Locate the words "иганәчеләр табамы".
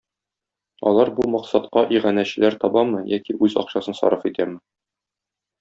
1.97-3.05